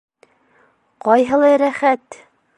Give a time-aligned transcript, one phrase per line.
[1.09, 2.23] —Ҡайһылай рәхәт!